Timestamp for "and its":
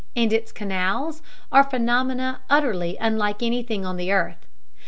0.15-0.51